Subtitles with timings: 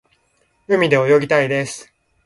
[0.67, 1.87] 海で泳ぎたいです。